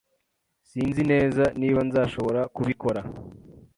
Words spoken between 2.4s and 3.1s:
kubikora.